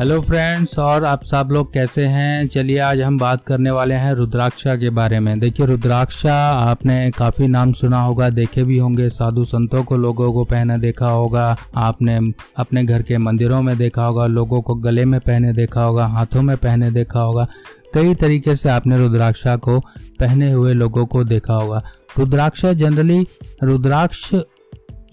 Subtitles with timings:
[0.00, 2.48] Hello friends और आप सब लोग कैसे हैं?
[2.48, 7.48] चलिए आज हम बात करने वाले हैं रुद्राक्षा के बारे में। देखिए रुद्राक्षा, आपने काफ़ी
[7.48, 12.32] नाम सुना होगा, देखे भी होंगे, साधु संतों को लोगों को पहने देखा होगा, आपने
[12.56, 16.42] अपने घर के मंदिरों में देखा होगा, लोगों को गले में पहने देखा होगा, हाथों
[16.42, 17.46] में पहने देखा होगा,
[17.94, 19.78] कई तरीके से आपने रुद्राक्षा को
[20.20, 21.82] पहने हुए लोगों को देखा होगा।
[22.18, 23.26] रुद्राक्षा जनरली
[23.62, 24.34] रुद्राक्ष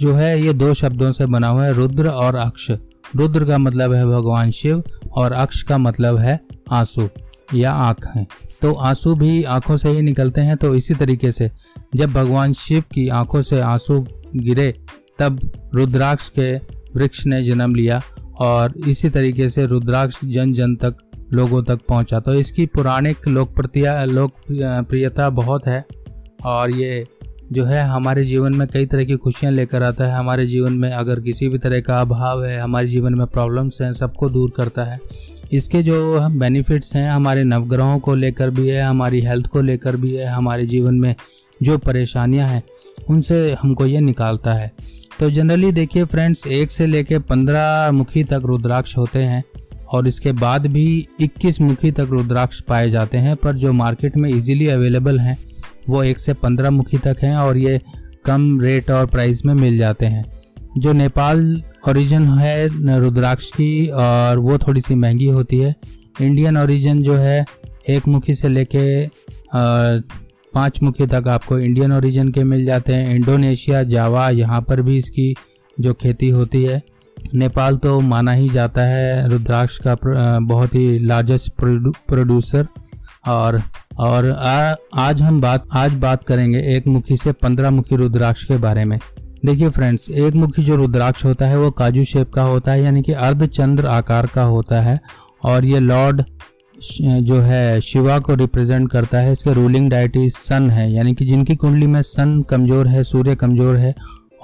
[0.02, 2.72] जो है, ये दो शब्दों से बना हुआ है, रुद्र और अक्ष।
[3.16, 6.40] रुद्र का मतलब है भगवान शिव और अक्ष का मतलब है
[6.72, 7.10] आँसू
[7.54, 8.26] या आँखें
[8.62, 11.52] तो आँसू भी आँखों से ही निकलते हैं तो इसी तरीके से
[11.96, 14.00] जब भगवान शिव की आँखों से आँसू
[14.36, 14.72] गिरे,
[15.20, 15.40] तब
[15.76, 16.56] रुद्राक्ष के
[16.96, 18.02] वृक्ष ने जन्म लिया
[18.40, 20.98] और इसी तरीके से रुद्राक्ष जन जन तक,
[21.34, 25.86] लोगों तक पहुँचा। तो इसकी पुराणिक लोकप्रियता लोकप्रियता बहुत है
[26.46, 27.06] और ये
[27.54, 30.92] जो है हमारे जीवन में कई तरह की खुशियाँ लेकर आता है। हमारे जीवन में
[30.92, 34.84] अगर किसी भी तरह का अभाव है, हमारे जीवन में प्रॉब्लम्स हैं, सबको दूर करता
[34.84, 35.00] है।
[35.52, 39.96] इसके जो हम बेनिफिट्स हैं, हमारे नवग्रहों को लेकर भी है, हमारी हेल्थ को लेकर
[39.96, 41.16] भी है, हमारे जीवन में
[41.64, 42.64] जो परेशानियाँ हैं,
[43.10, 44.72] उनसे हमको ये निकालता है।
[45.20, 49.44] तो जनरली देखिए फ्रेंड्स एक से लेकर पंद्रह मुखी तक रुद्राक्ष होते हैं
[49.88, 54.30] और इसके बाद भी इक्कीस मुखी तक रुद्राक्ष पाए जाते हैं, पर जो मार्केट में
[54.30, 55.38] इजीली अवेलेबल हैं
[55.90, 57.80] वो एक से पंद्रह मुखी तक हैं और ये
[58.26, 60.26] कम रेट और प्राइस में मिल जाते हैं।
[60.78, 65.76] जो नेपाल ओरिजिन है, रुद्राक्ष की और वो थोड़ी सी महँगी होती है।
[66.22, 67.46] इंडियन ओरिजिन जो है,
[67.90, 69.08] एक मुखी से लेके
[69.56, 74.98] पाँच मुखी तक आपको इंडियन ओरिजिन के मिल जाते हैं। इंडोनेशिया जावा यहाँ पर भी
[74.98, 75.34] इसकी
[75.78, 76.82] जो खेती होती है।
[77.36, 79.96] नेपाल तो माना ही जाता है, रुद्राक्ष का
[80.40, 82.68] बहुत ही लार्जेस्ट प्रोड्यूसर
[83.28, 83.62] और
[83.98, 88.58] और आ, आज हम बात आज बात करेंगे एक मुखी से पंद्रह मुखी रुद्राक्ष के
[88.58, 89.00] बारे में।
[89.46, 93.02] देखिए फ्रेंड्स एक मुखी जो रुद्राक्ष होता है वो काजू शेप का होता है यानी
[93.02, 95.00] कि अर्धचंद्र आकार का होता है।
[95.44, 96.24] और ये लॉर्ड
[97.00, 101.56] जो है शिवा को रिप्रेजेंट करता है इसके रूलिंग डायटी सन है यानी कि जिनकी
[101.56, 103.94] कुंडली में सन कमज़ोर है सूर्य कमज़ोर है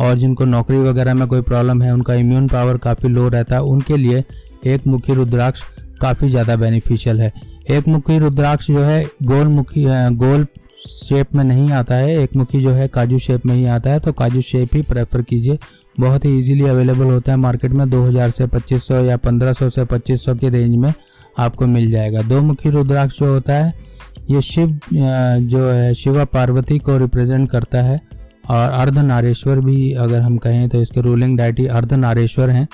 [0.01, 3.61] और जिनको नौकरी वगैरह में कोई प्रॉब्लम है उनका इम्यून पावर काफ़ी लो रहता है
[3.63, 4.23] उनके लिए
[4.67, 5.63] एक मुखी रुद्राक्ष
[6.01, 7.31] काफ़ी ज़्यादा बेनिफिशियल है।
[7.66, 9.85] एक मुखी रुद्राक्ष जो है गोल मुखी
[10.18, 10.46] गोल
[10.79, 14.00] शेप में नहीं आता है एक मुखी जो है, काजू शेप में ही आता है
[14.00, 15.57] तो काजू शेप ही प्रेफर कीजिए।
[15.97, 20.38] बहुत ही इजीली अवेलेबल होता है मार्केट में 2000 से 2500 या 1500 से 2500
[20.40, 20.94] के रेंज में
[21.40, 23.74] आपको मिल जाएगा। दो मुखी रुद्राक्ष जो होता है,
[24.30, 28.00] ये शिव जो है, शिवा पार्वती को रिप्रेजेंट करता है,
[28.50, 32.68] और अर्धनारेश्वर भी अगर हम कहें तो इसके रूलिंग डायटी अर्धनारेश्वर हैं।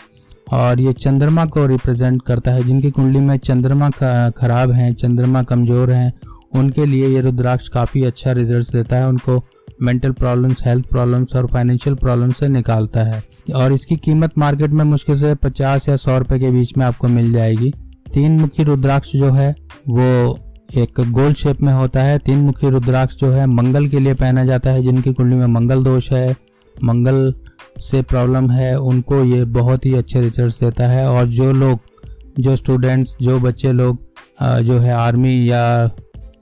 [0.54, 5.92] और ये चंद्रमा को रिप्रेजेंट करता है। जिनकी कुंडली में चंद्रमा खराब है, चंद्रमा कमज़ोर
[5.92, 6.14] हैं,
[6.56, 9.44] उनके लिए ये रुद्राक्ष काफ़ी अच्छा रिज़ल्ट देता है। उनको
[9.82, 13.24] मेंटल प्रॉब्लम्स हेल्थ प्रॉब्लम्स और फाइनेंशियल प्रॉब्लम से निकालता है।
[13.56, 17.08] और इसकी कीमत मार्केट में मुश्किल से पचास या सौ रुपए के बीच में आपको
[17.08, 17.72] मिल जाएगी।
[18.14, 19.56] तीन मुखी रुद्राक्ष जो है,
[19.90, 20.40] वो
[20.78, 24.44] एक गोल शेप में होता है। तीन मुखी रुद्राक्ष जो है, मंगल के लिए पहना
[24.46, 26.36] जाता है। जिनकी कुंडली में मंगल दोष है,
[26.76, 27.34] मंगल
[27.78, 31.80] से प्रॉब्लम है, उनको ये बहुत ही अच्छे रिज़ल्ट देता है। और जो लोग,
[32.40, 33.98] जो स्टूडेंट्स जो बच्चे लोग
[34.44, 35.88] जो है आर्मी या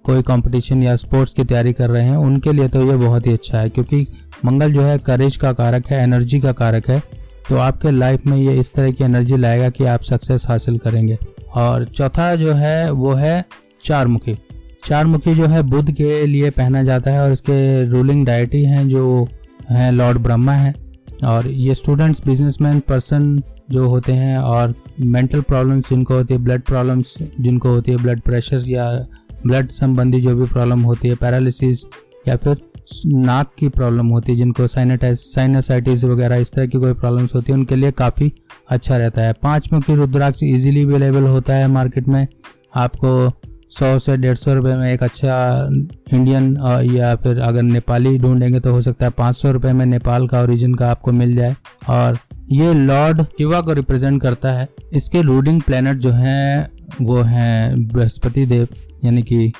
[0.03, 3.33] कोई कंपटीशन या स्पोर्ट्स की तैयारी कर रहे हैं, उनके लिए तो ये बहुत ही
[3.33, 4.07] अच्छा है। क्योंकि
[4.45, 7.03] मंगल जो है करेज का कारक है एनर्जी का कारक है।
[7.49, 11.17] तो आपके लाइफ में ये इस तरह की एनर्जी लाएगा कि आप सक्सेस हासिल करेंगे।
[11.55, 13.45] और चौथा जो है, वो है
[13.83, 14.37] चार मुखी
[14.85, 18.89] चार मुखी जो है बुद्ध के लिए पहना जाता है और इसके रूलिंग डायटी हैं
[18.89, 19.27] जो
[19.69, 20.86] हैं लॉर्ड ब्रह्मा हैं।
[21.23, 26.61] और ये स्टूडेंट्स बिजनेसमैन पर्सन जो होते हैं और मेंटल प्रॉब्लम्स जिनको होती है ब्लड
[26.61, 29.05] प्रॉब्लम्स जिनको होती है ब्लड प्रेशर या
[29.47, 31.85] ब्लड संबंधी जो भी प्रॉब्लम होती है पैरालिसिस
[32.27, 32.57] या फिर
[33.05, 37.51] नाक की प्रॉब्लम होती है, जिनको साइनाटाइज साइनोसाइटिस वगैरह, इस तरह की कोई प्रॉब्लम्स होती
[37.51, 38.33] है, उनके लिए काफ़ी
[38.69, 42.27] अच्छा रहता है। पाँच मुखी रुद्राक्ष इजीली अवेलेबल होता है मार्केट में।
[42.75, 43.27] आपको
[43.71, 45.67] सौ से डेढ़ सौ रुपये में एक अच्छा
[46.13, 46.45] इंडियन
[46.93, 50.41] या फिर अगर नेपाली ढूंढेंगे तो हो सकता है पाँच सौ रुपये में नेपाल का
[50.41, 51.55] ओरिजिन का आपको मिल जाए।
[51.89, 52.17] और
[52.51, 56.69] ये लॉर्ड शिवा को रिप्रेजेंट करता है। इसके रूलिंग प्लेनेट जो हैं,
[57.01, 58.67] वो हैं बृहस्पति देव,
[59.05, 59.51] यानी कि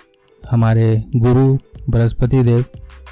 [0.44, 1.58] हमारे गुरु
[1.90, 2.62] बृहस्पति देव।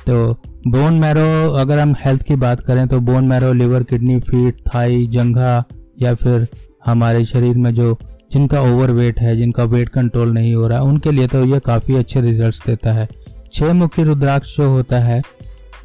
[0.07, 0.33] तो
[0.67, 5.05] बोन मैरो अगर हम हेल्थ की बात करें तो bone marrow liver kidney feet thigh
[5.07, 5.63] जंघा,
[6.01, 6.47] या फिर
[6.85, 7.97] हमारे शरीर में जो
[8.35, 11.59] जिनका ओवर वेट है, जिनका वेट कंट्रोल नहीं हो रहा है उनके लिए तो ये
[11.59, 13.07] काफ़ी अच्छे रिजल्ट्स देता है।
[13.53, 15.21] छः मुखी रुद्राक्ष जो होता है,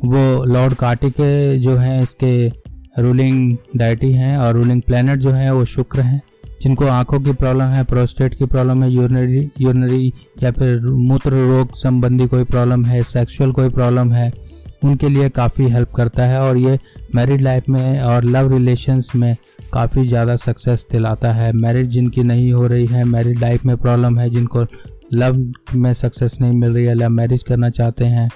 [0.05, 1.15] वो लॉर्ड कार्टिक
[1.63, 2.33] जो हैं, इसके
[2.99, 6.21] रूलिंग डाइटी हैं और रूलिंग प्लैनेट जो है, वो शुक्र हैं,
[6.63, 10.13] जिनको आँखों की प्रॉब्लम है प्रोस्टेट की प्रॉब्लम है यूरिनरी यूरिनरी
[10.43, 14.33] या फिर मूत्र रोग संबंधी कोई प्रॉब्लम है सेक्सुअल कोई प्रॉब्लम है
[14.85, 16.79] उनके लिए काफ़ी हेल्प करता है और ये
[17.15, 19.37] मैरिड लाइफ में और लव रिलेशंस में
[19.73, 24.19] काफ़ी ज़्यादा सक्सेस दिलाता है। मैरिज जिनकी नहीं हो रही है मैरिड लाइफ में प्रॉब्लम
[24.19, 24.67] है, जिनको
[25.15, 28.29] लव में सक्सेस नहीं मिल रही है लव मैरिज करना चाहते हैं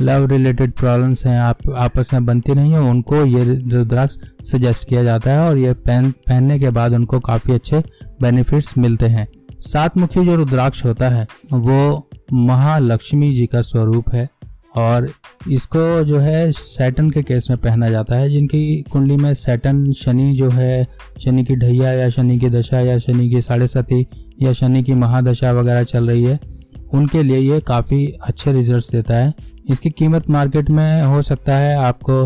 [0.00, 5.02] लव रिलेटेड प्रॉब्लम्स हैं, आप, आपस में बनती नहीं है, उनको ये रुद्राक्ष सजेस्ट किया
[5.02, 7.82] जाता है और ये पहन, पहनने के बाद उनको काफ़ी अच्छे
[8.22, 9.26] बेनिफिट्स मिलते हैं।
[9.62, 14.28] सात मुखी जो रुद्राक्ष होता है, वो महालक्ष्मी जी का स्वरूप है
[14.76, 15.08] और
[15.52, 20.32] इसको जो है सैटन के केस में पहना जाता है जिनकी कुंडली में सैटन शनि
[20.34, 20.86] जो है
[21.20, 24.06] शनि की ढैया या शनि की दशा या शनि की साढ़े सती
[24.42, 26.38] या शनि की महादशा वगैरह चल रही है
[26.94, 29.32] उनके लिए ये काफ़ी अच्छे रिजल्ट्स देता है।
[29.70, 32.24] इसकी कीमत मार्केट में हो सकता है आपको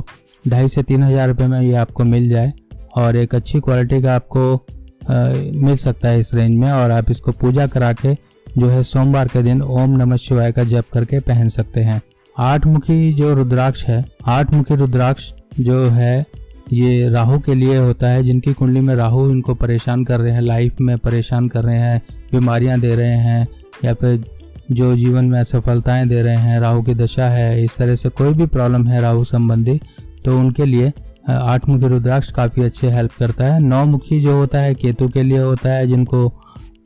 [0.49, 2.53] ढाई से तीन हज़ार रुपये में ये आपको मिल जाए
[2.97, 5.15] और एक अच्छी क्वालिटी का आपको आ,
[5.55, 8.15] मिल सकता है इस रेंज में और आप इसको पूजा करा के
[8.59, 12.01] जो है सोमवार के दिन ओम नमः शिवाय का जप करके पहन सकते हैं।
[12.41, 16.25] आठ मुखी जो रुद्राक्ष है आठ मुखी रुद्राक्ष जो है,
[16.73, 20.41] ये राहु के लिए होता है, जिनकी कुंडली में राहु इनको परेशान कर रहे हैं
[20.41, 22.01] लाइफ में परेशान कर रहे हैं,
[22.33, 23.47] बीमारियाँ दे रहे हैं,
[23.85, 24.25] या फिर
[24.73, 28.33] जो जीवन में असफलताएँ दे रहे हैं, राहु की दशा है, इस तरह से कोई
[28.35, 29.81] भी प्रॉब्लम है राहु संबंधी
[30.25, 30.93] तो उनके लिए
[31.31, 35.23] आठ मुखी रुद्राक्ष काफ़ी अच्छे हेल्प करता है। नौ मुखी जो होता है, केतु के
[35.23, 36.29] लिए होता है, जिनको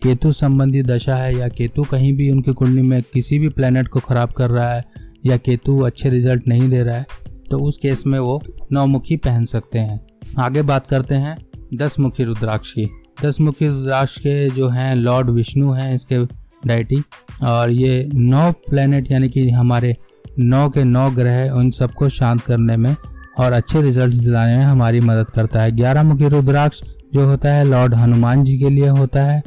[0.02, 4.00] केतु संबंधी दशा है, या केतु कहीं भी उनकी कुंडली में किसी भी प्लेनेट को
[4.00, 7.06] ख़राब कर रहा है या केतु अच्छे रिज़ल्ट नहीं दे रहा है
[7.50, 8.40] तो उस केस में वो
[8.72, 10.00] नौमुखी पहन सकते हैं।
[10.38, 11.36] आगे बात करते हैं
[11.74, 12.88] दस मुखी रुद्राक्ष। की
[13.22, 16.24] दस मुखी रुद्राक्ष के जो हैं लॉर्ड विष्णु हैं इसके
[16.66, 17.02] डाइटी
[17.42, 19.96] और ये नौ प्लेनेट यानी कि हमारे
[20.38, 22.94] नौ के नौ ग्रह उन सबको शांत करने में
[23.38, 26.82] और अच्छे रिजल्ट्स दिलाने में हमारी मदद करता है। ग्यारह मुखी रुद्राक्ष
[27.14, 29.42] जो होता है लॉर्ड हनुमान जी के लिए होता है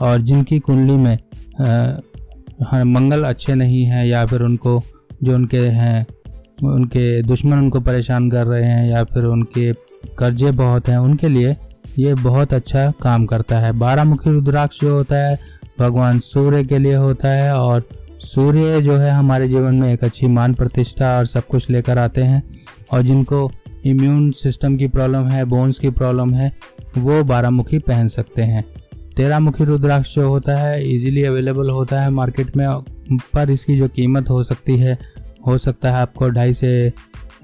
[0.00, 1.18] और जिनकी कुंडली में
[1.60, 4.82] आ, मंगल अच्छे नहीं है या फिर उनको
[5.24, 6.06] जो उनके हैं,
[6.64, 9.72] उनके दुश्मन उनको परेशान कर रहे हैं या फिर उनके
[10.18, 11.56] कर्जे बहुत हैं, उनके लिए
[11.98, 15.38] ये बहुत अच्छा काम करता है। बारह मुखी रुद्राक्ष जो होता है,
[15.80, 17.88] भगवान सूर्य के लिए होता है और
[18.20, 22.22] सूर्य जो है हमारे जीवन में एक अच्छी मान प्रतिष्ठा और सब कुछ लेकर आते
[22.22, 22.42] हैं
[22.92, 23.50] और जिनको
[23.86, 26.52] इम्यून सिस्टम की प्रॉब्लम है बोन्स की प्रॉब्लम है,
[26.98, 28.64] वो बारह मुखी पहन सकते हैं।
[29.16, 32.66] तेरह मुखी रुद्राक्ष जो होता है इजीली अवेलेबल होता है मार्केट में
[33.12, 34.98] पर इसकी जो कीमत हो सकती है,
[35.46, 36.70] हो सकता है आपको ढाई से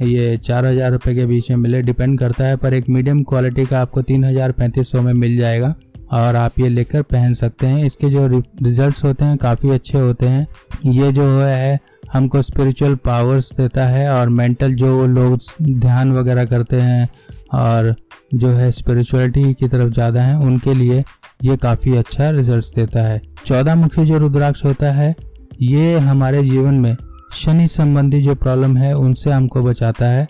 [0.02, 3.64] ये चार हज़ार रुपये के बीच में मिले, डिपेंड करता है, पर एक मीडियम क्वालिटी
[3.66, 5.74] का आपको तीन हज़ार पैंतीस सौ में मिल जाएगा।
[6.12, 10.26] और आप ये लेकर पहन सकते हैं। इसके जो रिजल्ट्स होते हैं, काफ़ी अच्छे होते
[10.26, 10.46] हैं।
[10.86, 11.78] ये जो है
[12.12, 17.08] हमको स्पिरिचुअल पावर्स देता है और मेंटल जो लोग ध्यान वगैरह करते हैं
[17.54, 17.94] और
[18.34, 21.02] जो है स्पिरिचुअलिटी की तरफ़ ज़्यादा हैं, उनके लिए
[21.44, 25.14] ये काफ़ी अच्छा रिजल्ट्स देता है। चौदह मुखी जो रुद्राक्ष होता है
[25.62, 26.96] ये हमारे जीवन में
[27.32, 30.28] शनि संबंधी जो प्रॉब्लम है, उनसे हमको बचाता है।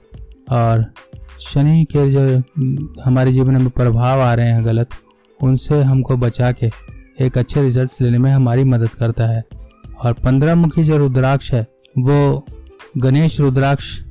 [0.51, 0.93] और
[1.41, 2.43] शनि के जो
[3.05, 4.89] हमारे जीवन में प्रभाव आ रहे हैं गलत,
[5.43, 6.71] उनसे हमको बचा के
[7.21, 9.45] एक अच्छे रिज़ल्ट लेने में हमारी मदद करता है।
[10.05, 11.67] और पंद्रह मुखी जो रुद्राक्ष है,
[11.99, 12.47] वो
[12.99, 14.03] गणेश रुद्राक्ष